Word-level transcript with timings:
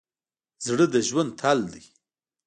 زړه 0.65 0.85
د 0.93 0.95
ژوند 1.07 1.31
تل 1.39 1.59
دی. 1.73 1.83